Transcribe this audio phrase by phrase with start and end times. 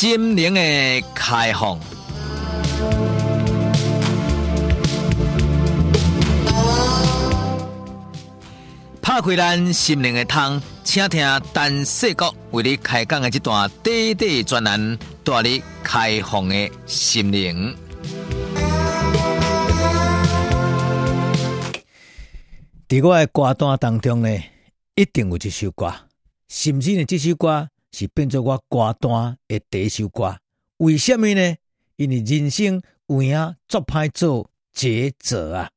[0.00, 0.60] 心灵的
[1.12, 1.76] 开放。
[9.02, 17.76] 拍开咱心灵的窗，请听陈世国为你开讲的这段短短专栏，带你开放的心灵。
[22.88, 24.28] 在我的歌单当中呢，
[24.94, 25.92] 一定有这首歌，
[26.48, 30.38] 甚至呢，这首歌是变作我歌单的第一首歌。
[30.78, 31.56] 为什么呢？
[31.96, 35.70] 因为人生有影足歹做抉择啊。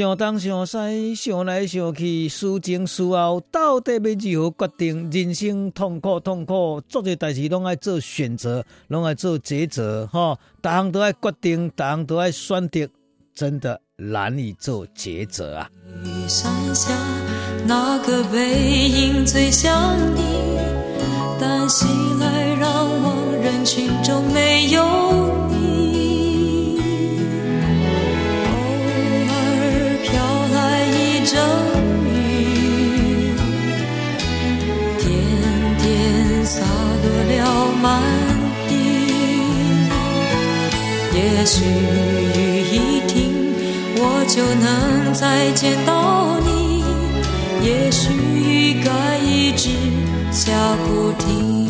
[0.00, 3.98] 想东想西，想来想去，思前思后，到底要
[4.32, 5.10] 如何决定？
[5.10, 12.88] 人生痛苦痛苦，做这代志拢爱做选择，拢爱做抉择，哈，大项都爱决定，大项都爱选择，
[13.34, 15.70] 真的难以做抉择啊！
[16.26, 16.96] 山下
[17.66, 20.22] 那个背影最像你，
[21.38, 21.86] 但醒
[22.18, 25.19] 来让往人群中没有。
[45.20, 46.82] 再见到你。
[47.62, 49.68] 也许雨该一直
[50.32, 51.66] 下不停。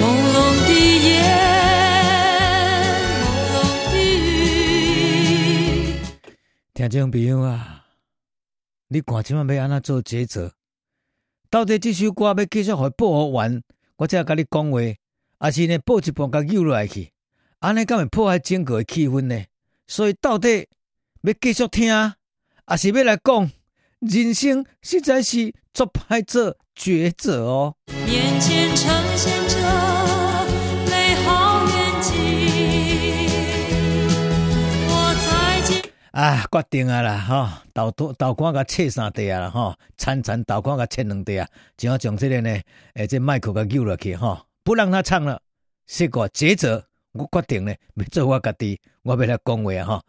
[0.00, 0.02] 朦
[0.34, 0.34] 胧
[0.66, 0.72] 的
[1.06, 1.22] 夜，
[3.22, 3.24] 朦
[3.54, 3.54] 胧
[3.92, 5.94] 的雨。
[6.74, 7.84] 听众朋友啊，
[8.88, 10.50] 你看今晚要安怎做抉择？
[11.48, 13.62] 到底这首歌要继续会播完？
[13.94, 14.80] 我再甲你讲话，
[15.38, 17.12] 还是呢，播一半甲扭落去，
[17.60, 19.40] 安尼敢会破坏整个气氛呢？
[19.86, 20.66] 所以到底
[21.26, 21.90] 要继续听，
[22.66, 23.50] 还是要来讲？
[24.00, 27.74] 人生实在是做歹做抉择哦。
[28.06, 29.56] 眼前呈现着
[30.84, 32.12] 美好愿景，
[34.86, 35.82] 我再见。
[36.10, 41.48] 啊，决定啊啦，哈，豆豆豆干甲切三块啊啦，哈，餐餐豆干甲切两块啊，
[41.78, 42.62] 只要将这个呢，诶、
[42.96, 45.40] 欸，这麦克甲扭落去，哈，不让他唱了，
[45.86, 50.02] 是个抉择，我决定呢，要做我家己，我要来讲话啊，哈，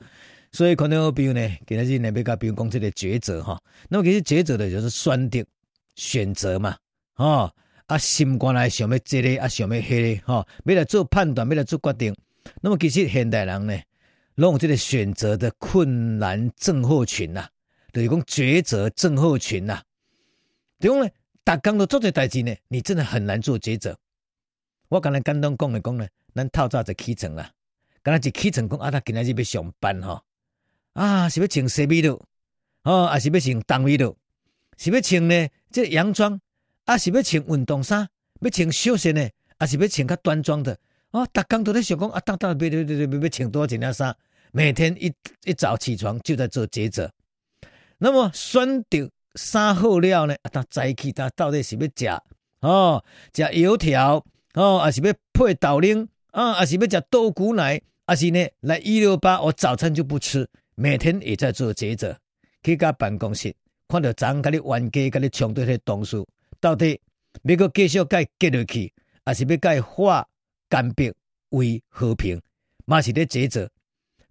[0.56, 5.46] 所以可能比如呢，今日呢，要甲比如讲这个抉择，哈，那么其实抉择的就是选择
[5.96, 6.78] 选择嘛，
[7.16, 7.54] 哈，
[7.88, 12.16] 啊，心肝来想要这个，啊，想要迄个，哈，要来做判断，要来做决定，
[12.62, 13.78] 那么其实现代人呢？
[14.36, 17.50] 拢有这个选择的困难症候群呐、啊，
[17.92, 19.84] 就是讲抉择症候群呐、啊。
[20.80, 21.10] 对讲呢，
[21.44, 23.98] 逐工都做这代志呢，你真的很难做抉择。
[24.88, 27.52] 我刚才简单讲来讲呢，咱透早就起床啊，
[28.02, 30.24] 刚才一起床讲啊，他今仔日要上班吼，
[30.96, 32.10] 啊，是要穿西米的，
[32.84, 34.16] 哦，还是要穿东装的，
[34.78, 36.40] 是要穿呢这个洋装，
[36.86, 38.10] 啊，是要穿运动衫，
[38.42, 39.30] 要穿休闲的，
[39.60, 40.76] 还是要穿较端庄的。
[41.12, 44.16] 哦，逐工都在想讲啊，当当别别别别别穿多少几件衫。
[44.52, 45.14] 每天一
[45.44, 47.12] 一早起床就在做抉择，
[47.98, 50.34] 那么选择啥好料呢？
[50.44, 52.08] 啊，他早起他到底是要吃
[52.62, 59.42] 哦，吃油条哦，还是要配豆奶啊，还是要吃豆谷奶，还是呢来一六八？
[59.42, 62.18] 我早餐就不吃，每天也在做抉择。
[62.64, 63.56] 去到办公室，
[63.88, 66.18] 看到张跟你冤家甲你冲对的同事，
[66.60, 67.00] 到底
[67.44, 68.92] 要个继续甲伊结落去，
[69.24, 70.28] 还是要该化
[70.68, 71.14] 干戈
[71.50, 72.42] 为和平？
[72.86, 73.70] 嘛是咧抉择。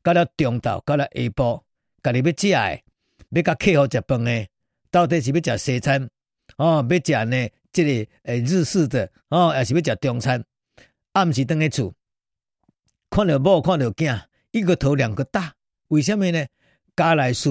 [0.02, 1.62] 到了中昼，到了下晡，
[2.02, 2.84] 家己要食诶，
[3.30, 4.48] 要甲客户食饭诶，
[4.90, 6.10] 到底是要食西餐
[6.56, 6.84] 哦？
[6.90, 7.48] 要食呢？
[7.72, 10.44] 这个诶日式的哦，还是要食中餐？
[11.12, 11.94] 暗时等去厝，
[13.08, 15.54] 看到某，看到囝，一个头两个大。
[15.88, 16.46] 为什么呢？
[16.96, 17.50] 家内事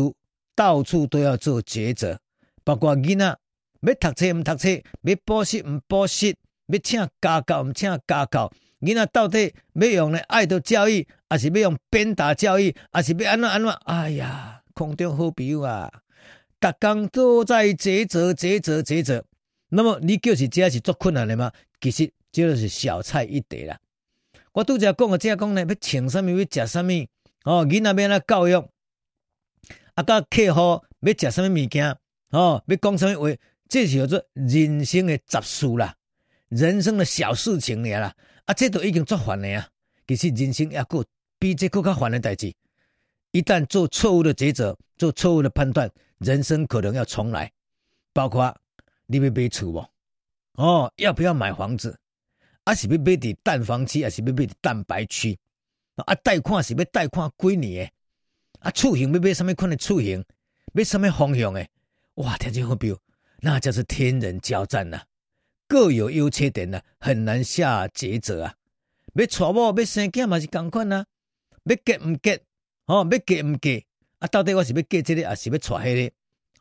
[0.55, 2.19] 到处都要做抉择，
[2.63, 3.25] 包括囡仔
[3.81, 4.69] 要读册毋读册，
[5.01, 6.35] 要补习毋补习，
[6.67, 8.51] 要请家教毋请家教。
[8.79, 13.69] 囡仔到底要用呢爱的教育，还是要用鞭打教育，还是要安怎安怎？
[13.85, 15.91] 哎呀，空中好朋友啊，
[16.59, 19.23] 逐工都在抉择抉择抉择。
[19.69, 21.51] 那么你就是这是足困难的吗？
[21.81, 23.77] 其实这就是小菜一碟啦。
[24.51, 26.91] 我拄则讲个，这讲呢要穿什么，要食什么
[27.43, 28.69] 哦，囡仔要安怎教育，
[29.95, 31.97] 啊，甲客户要食什么物件
[32.29, 33.37] 哦，要讲什么话，
[33.67, 35.95] 这是叫做人生的杂事啦，
[36.49, 38.15] 人生的小事情了啦。
[38.45, 39.67] 啊，这都已经做烦了啊！
[40.05, 41.05] 其实人生也过
[41.39, 42.53] 比这更加烦的代志。
[43.31, 47.51] 一旦做错误的抉择，做错误的判断，人生可能要重来。
[48.11, 48.53] 包括
[49.05, 49.89] 你要买厝无？
[50.55, 51.97] 哦，要不要买房子？
[52.65, 55.37] 啊是要买在蛋黄区，还是要买在蛋白区？
[55.95, 57.93] 啊，贷款是要贷款几年诶？
[58.59, 60.23] 啊，厝型要买什么款的厝型？
[60.73, 61.69] 买什么方向诶？
[62.15, 62.97] 哇，听见好标，
[63.41, 65.01] 那就是天人交战呐，
[65.67, 68.55] 各有优缺点呐，很难下抉择啊。
[69.13, 71.05] 要娶某要生囝嘛是共款啊，
[71.65, 72.41] 要结毋结？
[72.85, 73.85] 哦，要结毋结？
[74.19, 76.15] 啊，到底我是要结这个，还是要娶迄个？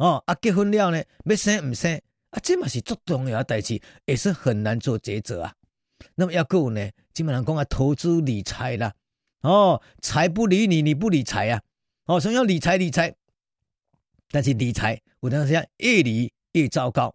[0.05, 1.99] 哦，啊，结婚了呢，要生毋生？
[2.31, 5.55] 啊，这嘛是最重要的代志，也是很难做抉择啊。
[6.15, 8.93] 那么抑要有呢，基本上讲啊，投资理财啦，
[9.43, 11.61] 哦，财不理你，你不理财啊，
[12.07, 13.13] 哦，所以要理财理财，
[14.31, 17.15] 但是理财有当时越理越糟糕，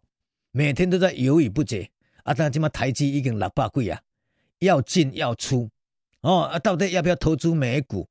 [0.52, 1.90] 每天都在犹豫不决
[2.24, 2.34] 啊。
[2.34, 4.02] 但今嘛台积已经六百几啊，
[4.60, 5.70] 要进要出，
[6.22, 8.08] 哦，啊，到底要不要投资美股？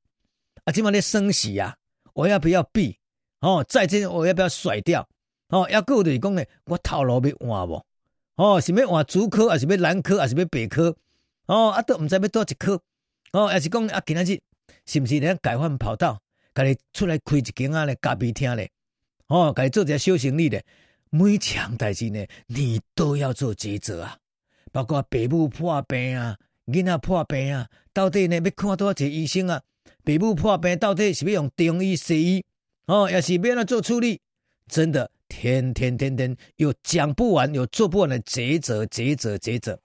[0.64, 1.76] 啊，今嘛咧升息呀，
[2.14, 2.98] 我要不要避？
[3.40, 5.06] 哦，债券我要不要甩掉？
[5.50, 7.86] 哦，要够就是讲呢，我套路要换无？
[8.36, 10.96] 哦，是要换主科，还是要南科，还是要北科？
[11.46, 12.80] 哦，啊，都毋知要倒一科。
[13.32, 14.40] 哦，也是讲啊，今仔日
[14.86, 16.20] 是毋是咧改换跑道，
[16.54, 18.70] 家己出来开一间啊咧咖啡厅咧？
[19.28, 20.64] 哦，家己做一下小生意咧。
[21.10, 24.16] 每一项代志呢，你都要做抉择啊。
[24.72, 26.36] 包括爸母破病啊，
[26.66, 29.62] 囡仔破病啊，到底呢要看多少个医生啊？
[30.04, 32.44] 爸母破病到底是要用中医西医？
[32.86, 34.20] 哦，也是要安怎做处理？
[34.70, 35.10] 真的。
[35.28, 39.76] 天天天天有讲不完，有做不完的抉择，抉择，抉择。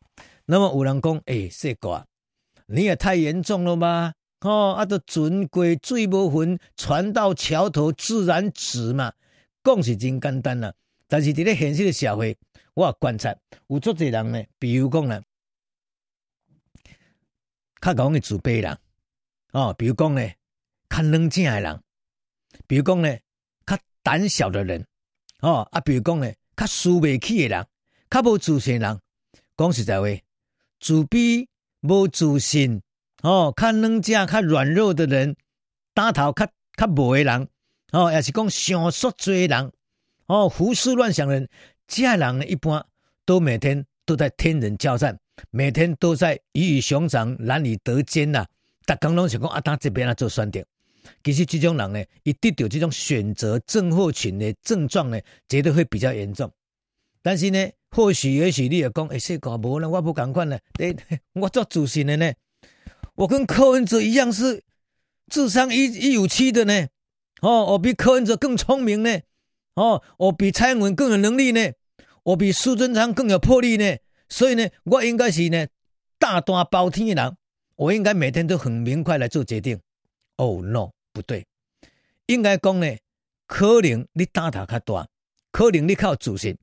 [0.46, 2.06] 那么有人讲，诶、欸，说过
[2.72, 4.14] 你也太严重了吧？
[4.42, 9.14] 哦，啊，都船过水无痕，船到桥头自然直嘛。
[9.64, 10.74] 讲是真简单啦，
[11.08, 12.36] 但是伫咧现实的社会，
[12.74, 13.36] 我观察
[13.68, 15.22] 有足侪人呢，比如讲呢，
[17.80, 18.76] 较讲嘅自卑人，
[19.52, 20.28] 哦，比如讲呢，
[20.90, 21.80] 较冷静的人，
[22.66, 23.16] 比如讲呢，
[23.68, 24.84] 较胆小的人。
[25.42, 27.68] 哦，啊，比如讲呢，较输未起的人，
[28.10, 29.00] 较无自信的人，
[29.56, 30.08] 讲实在话，
[30.80, 31.48] 自卑、
[31.82, 32.82] 无自信，
[33.22, 35.36] 哦，较软弱、较软弱的人，
[35.94, 36.48] 胆头较
[36.78, 37.48] 较无的人，
[37.92, 39.72] 哦，也是讲想说多人，
[40.28, 41.50] 哦，胡思乱想的人，
[41.88, 42.86] 这样人呢，一般
[43.26, 45.18] 都每天都在天人交战，
[45.50, 48.48] 每天都在鱼与熊掌难以得兼呐、啊，
[48.86, 50.64] 逐工拢想讲啊，当这边啊做选择。
[51.24, 55.20] 其实这种人呢，一得到这种选择症候群的症状呢，
[55.50, 56.52] 绝对会比较严重。
[57.22, 60.58] 但是呢，或许也许你也讲，哎，这个无呢，我不敢看呢。
[60.74, 60.96] 对，
[61.34, 62.34] 我做主席的呢，
[63.16, 64.64] 我跟柯文哲一样是
[65.28, 66.88] 智商一一五七的呢。
[67.42, 69.20] 哦，我比柯文哲更聪明呢。
[69.76, 71.72] 哦，我比蔡英文更有能力呢。
[72.24, 73.98] 我比苏贞昌更有魄力呢。
[74.30, 75.68] 所以呢，我应该是呢
[76.20, 77.38] 大大包天的人。
[77.76, 79.76] 我应该每天都很明快来做决定。
[80.38, 80.92] 哦、oh,，no。
[81.14, 81.46] 不对，
[82.28, 82.96] 应该讲呢，
[83.46, 85.08] 可能你胆头较大，
[85.52, 86.58] 可能你靠自信，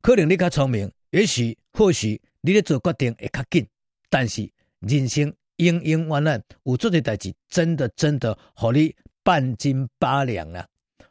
[0.00, 3.66] 可能你较聪明，也许或许你咧做决定会较紧，
[4.08, 4.50] 但是
[4.80, 10.66] 人生永永远远有做的代志，真的真的，互你半斤八两啦，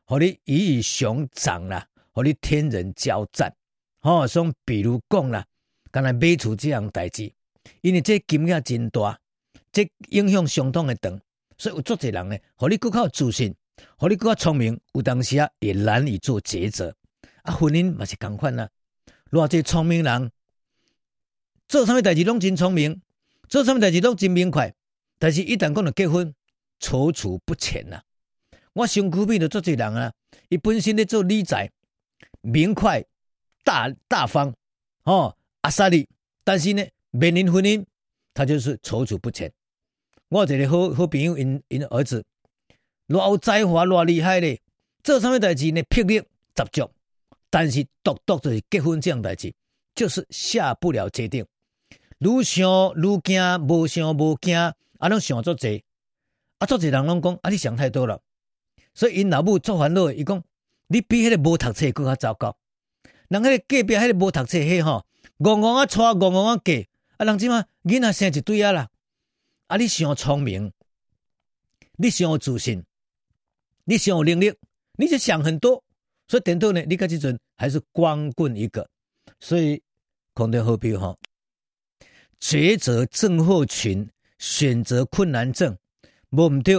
[0.06, 3.54] 互你鱼与熊掌啦，互你天人交战。
[4.02, 5.46] 哦，像比如讲啦，
[5.92, 7.32] 刚才买厝这样代志，
[7.82, 9.20] 因为这金额真大，
[9.72, 11.20] 这影响相当的长。
[11.58, 13.54] 所以有足侪人呢，互你更较自信，
[13.98, 16.96] 互你更较聪明，有当时啊也难以做抉择。
[17.44, 18.70] 啊，婚姻嘛是共款啦，
[19.32, 20.32] 偌济聪明人
[21.68, 23.02] 做啥物代志拢真聪明，
[23.48, 24.74] 做啥物代志拢真明快，
[25.18, 26.34] 但是一旦讲到结婚，
[26.80, 28.02] 踌躇不前呐。
[28.74, 30.14] 我身躯边的足济人啊，
[30.50, 31.70] 伊本身咧做理财，
[32.42, 33.04] 明快
[33.64, 34.54] 大大方
[35.04, 36.08] 哦，阿萨利，
[36.44, 37.84] 但是呢，面临婚姻，
[38.34, 39.52] 他就是踌躇不前。
[40.30, 42.24] 我一个好好朋友，因因儿子，
[43.08, 44.62] 偌有才华，偌厉害咧，
[45.04, 45.82] 做啥物代志呢？
[45.90, 46.20] 魄力
[46.56, 46.90] 十足，
[47.50, 49.54] 但是独独就是结婚这样代志，
[49.96, 51.46] 就是下不了决定，
[52.20, 55.84] 愈想愈惊，无想无惊，啊，拢想足济，
[56.60, 58.22] 啊，足济人拢讲，啊，你想太多了，
[58.94, 60.44] 所以因老母做烦恼，伊讲，
[60.88, 62.58] 你比迄个无读册更较糟糕，
[63.28, 65.06] 人迄个隔壁迄个无读册迄吼，
[65.40, 66.88] 戆戆啊娶，戆戆啊嫁，
[67.18, 68.90] 啊，人即嘛囡仔生一堆啊啦。
[69.68, 69.78] 啊！
[69.78, 70.74] 你想聪明，
[71.98, 72.84] 你想有自信，
[73.84, 74.56] 你想有能力，
[74.98, 75.84] 你就想很多。
[76.30, 78.88] 所以点到呢，你看这阵还是光棍一个。
[79.40, 79.82] 所以
[80.34, 81.18] 空中好比哈，
[82.40, 84.08] 抉择症候群、
[84.38, 85.76] 选择困难症，
[86.30, 86.76] 无毋对，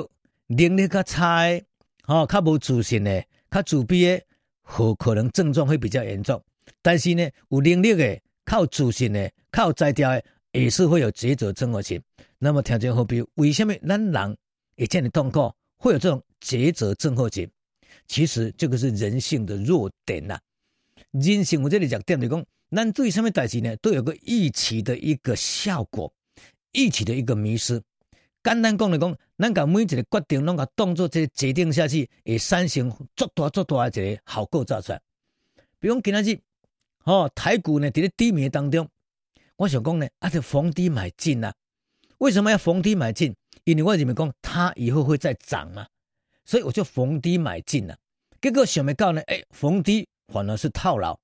[0.46, 1.64] 能力较差的，
[2.02, 4.24] 哈，较无自信的，较自卑的，
[4.62, 6.40] 和可能症状会比较严重。
[6.80, 12.00] 但是呢，有能力的、靠自信的、靠才调的，也是会有抉择症候群。
[12.38, 14.38] 那么条件好比，为什么咱人
[14.76, 17.50] 会这样痛苦，会有这种抉择症候群？
[18.10, 20.36] 其实这个是人性的弱点呐、
[21.12, 26.12] 人性我这里讲点的讲，咱对什么代志呢，都有个预期的一个效果，
[26.72, 27.80] 预期的一个迷失。
[28.42, 35.00] 简单讲来讲，咱把每一个决定拢甲当做这决定下去，会产生足大足大的一个效果造出来。
[35.78, 36.40] 比如今仔日，
[37.04, 38.88] 哦，台股呢伫咧低迷当中，
[39.54, 41.54] 我想讲呢，啊，就逢低买进啊。
[42.18, 43.32] 为什么要逢低买进？
[43.62, 45.86] 因为我认为讲，它以后会再涨嘛，
[46.44, 47.96] 所以我就逢低买进了。
[48.40, 51.18] 结果想没到呢，哎，逢低反而是套牢。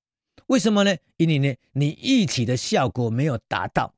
[0.47, 0.95] 为什么呢？
[1.17, 3.93] 因为呢，你预期的效果没有达到，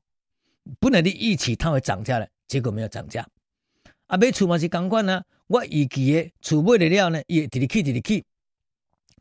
[0.80, 3.24] 本来你预期它会涨价了，结果没有涨价。
[4.06, 8.24] 啊，买厝嘛是同款啊，我预期的厝买的了呢，也直直去直直去，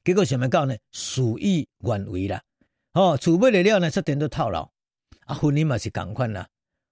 [0.04, 2.42] 结果想没到呢，事与愿违啦。
[2.94, 4.68] 哦，厝买的了呢，这点都套牢。
[5.26, 6.48] 啊，婚姻嘛是同款啦。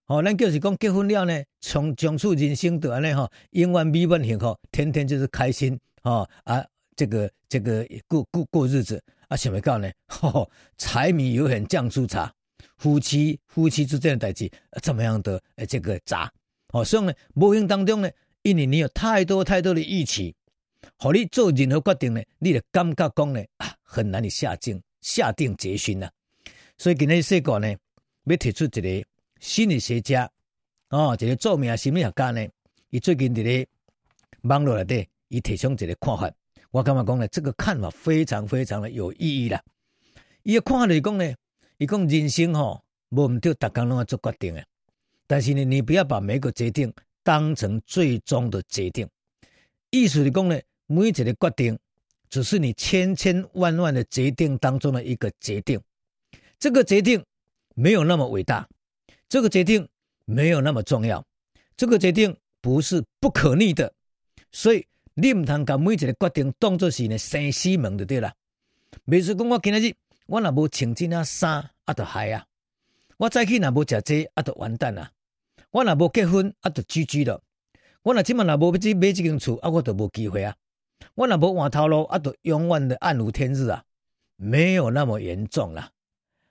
[0.08, 5.80] 哦，咱就是讲结婚了呢，从从此人生就安尼吼，永远美满幸福，天天就是开心。
[6.04, 6.64] 哦啊。
[6.98, 9.90] 这个这个过过过日子啊，想没到呢？
[10.10, 12.34] 吼、哦，柴米油盐酱醋茶，
[12.78, 14.52] 夫妻夫妻之间的代志，
[14.82, 15.66] 怎么样的诶？
[15.66, 16.30] 这个杂，
[16.74, 18.10] 哦，所以呢，无形当中呢，
[18.42, 20.36] 因为你有太多太多的预期，
[20.98, 26.12] 和你做任何决定呢，你的感觉讲呢啊，很难以下定下定决心呐、啊。
[26.80, 27.76] 所以今天说过呢，
[28.26, 29.08] 要提出一个
[29.40, 30.28] 心理学家，
[30.90, 32.44] 哦，一个著名的心理学家呢，
[32.90, 33.70] 伊最近伫个
[34.50, 36.32] 网络内底，伊提倡一个看法。
[36.72, 39.62] 我感觉讲呢，这个看法非常非常的有意义啦。
[40.44, 41.34] 伊个看法来讲呢，
[41.78, 44.66] 伊讲人生吼无毋对，逐工拢要做决定诶。
[45.26, 46.94] 但是呢，你不要把每个决定
[47.24, 49.08] 当成最终的决定。
[49.92, 51.80] 意思是讲呢，每一个决定
[52.30, 55.80] 只是你千千万万的决定当中的一个决定。
[56.60, 57.24] 这个决定
[57.76, 58.68] 没有那么伟大，
[59.30, 59.88] 这个决定
[60.26, 61.26] 没有那么重要，
[61.78, 63.94] 这个决定不是不可逆的，
[64.52, 64.86] 所以。
[65.20, 68.32] 你唔通甲每一个决定当作是呢生死门就对啦。
[69.10, 69.96] 比如讲，我今日
[70.28, 72.44] 我若无穿这件衫，啊，就害啊；
[73.18, 75.10] 我早起若无食这，啊，就完蛋啊；
[75.72, 77.42] 我若无结婚，啊，就 GG 了；
[78.04, 80.54] 我若即晚若无要去买即间厝，啊，我就无机会啊；
[81.16, 83.84] 我若无换头路，啊，就永远的暗无天日啊。
[84.36, 85.90] 没有那么严重啦。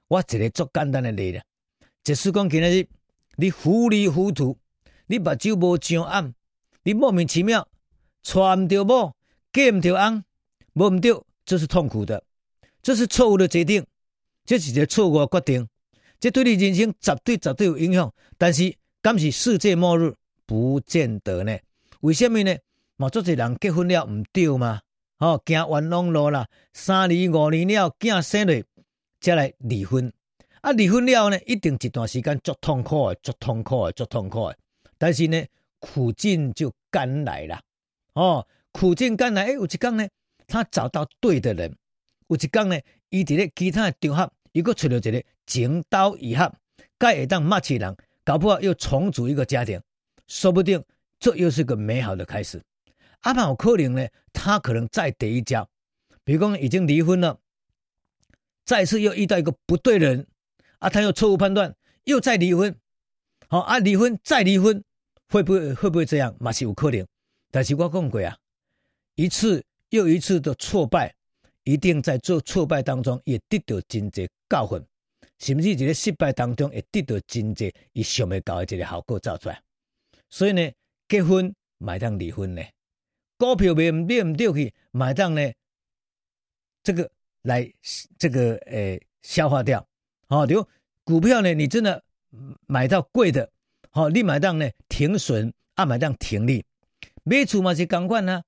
[0.08, 1.40] 我一个足简单的例子，
[2.02, 2.84] 就是讲今日
[3.36, 4.58] 你糊里糊涂，
[5.06, 6.34] 你目睭无上暗，
[6.82, 7.68] 你莫名其妙。
[8.26, 9.14] 娶唔到某，
[9.52, 10.24] 嫁唔到翁，
[10.72, 11.14] 无唔对，
[11.44, 12.20] 这是痛苦的，
[12.82, 13.86] 这是错误的决定，
[14.44, 15.68] 这是一个错误的决定，
[16.18, 18.12] 这对你人生绝对绝对有影响。
[18.36, 20.12] 但是，敢是世界末日，
[20.44, 21.56] 不见得呢？
[22.00, 22.52] 为什么呢？
[22.96, 24.80] 嘛，做侪人结婚了唔对嘛？
[25.18, 28.60] 哦，行冤枉路啦，三年五年了，囝生了，
[29.20, 30.12] 才来离婚。
[30.62, 34.58] 啊，离婚了呢，一定一段时间足痛苦的，足痛苦的，足痛苦的。
[34.98, 35.44] 但是呢，
[35.78, 37.60] 苦尽就甘来了。
[38.16, 40.08] 哦，苦尽甘来，诶，有一天呢，
[40.46, 41.70] 他找到对的人；
[42.28, 42.80] 有一天呢，
[43.10, 46.50] 伊伫咧其他的场合，又佫找到一个情投意合，
[46.96, 47.94] 该会当默契人，
[48.24, 49.78] 搞不好又重组一个家庭，
[50.28, 50.82] 说不定
[51.20, 52.62] 这又是个美好的开始。
[53.20, 55.68] 阿有可能呢，他可能再跌一跤，
[56.24, 57.38] 比如讲已经离婚了，
[58.64, 60.26] 再次又遇到一个不对的人，
[60.78, 62.74] 啊，他又错误判断，又再离婚，
[63.48, 64.82] 好啊，离婚再离婚，
[65.28, 66.34] 会不会会不会这样？
[66.40, 67.06] 嘛是有可能。
[67.56, 68.36] 但是我讲过啊，
[69.14, 71.14] 一次又一次的挫败，
[71.64, 74.84] 一定在做挫败当中也得到真济教训，
[75.38, 79.58] 甚至一个失败当中也得到真济伊想未到的这个效果造出来。
[80.28, 80.70] 所以呢，
[81.08, 82.62] 结婚买当离婚呢，
[83.38, 85.50] 股票买唔对唔对去买当呢，
[86.82, 87.10] 这个
[87.40, 87.72] 来
[88.18, 89.80] 这个诶、消化掉。
[90.28, 90.62] 好、哦，比如
[91.04, 92.04] 股票呢，你真的
[92.66, 93.50] 买到贵的，
[93.92, 96.62] 好、哦，你买当呢停损，啊买当停利。
[97.28, 98.40] 买厝嘛是同款啊，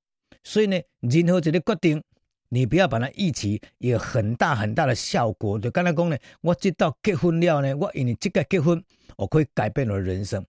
[0.44, 2.00] 所以呢，任何一个决定，
[2.48, 5.58] 你不要把它预期有很大很大的效果。
[5.58, 8.80] 就刚才讲呢，我知道结婚了呢，我因为这个结婚，
[9.16, 10.46] 我可以改变我的人生。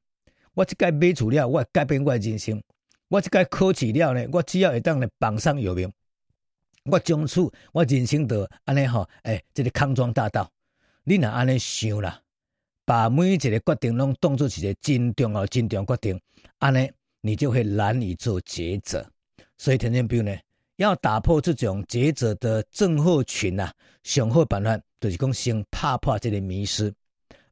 [0.53, 2.62] 我这个买厝了，我改变我的人生。
[3.07, 5.91] 我这个考试了呢，我只要会当呢榜上有名，
[6.83, 7.41] 我从此
[7.74, 10.48] 我人生就安尼吼，诶，这个康庄大道，
[11.03, 12.21] 你若安尼想啦，
[12.86, 16.21] 把每一个决定拢当作是一个真重要、真重要决定，
[16.59, 16.91] 安尼。
[17.21, 19.05] 你就会难以做抉择，
[19.57, 20.35] 所以田建彪呢，
[20.77, 23.73] 要打破这种抉择的症候群呐、啊，
[24.03, 26.93] 上好办法就是讲先拍破这个迷思，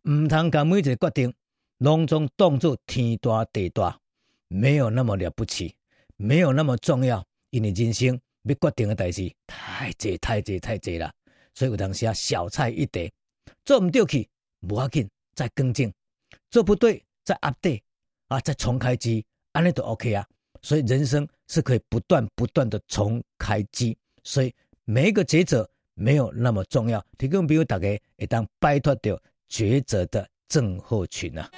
[0.09, 1.33] 唔通把每一个决定
[1.79, 3.99] 拢总当作天大地大，
[4.47, 5.75] 没有那么了不起，
[6.15, 11.13] 没有那么重要，因为人生要决定的代志太济太济太济了，
[11.53, 13.11] 所以有当时啊小菜一碟，
[13.65, 14.29] 做唔对去
[14.61, 15.91] 无要紧，再更正，
[16.49, 17.81] 做不对再 update
[18.29, 19.25] 啊，再重开机。
[19.57, 20.23] 安尼都 OK 啊，
[20.61, 24.53] 所以人生是可以不断不断的重开机，所以
[24.85, 27.03] 每一个抉择没有那么重要。
[27.17, 27.87] 提供比如大家
[28.19, 31.49] 会当摆脱掉抉择的症候群啊。